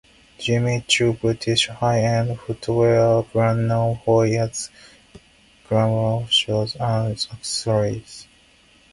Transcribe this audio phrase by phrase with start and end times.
[0.39, 4.71] Jimmy Choo- British high-end footwear brand known for its
[5.69, 8.27] glamorous shoes and accessories.